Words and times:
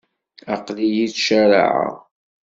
Aql-iyi 0.53 1.05
ttcaraɛeɣ. 1.11 1.95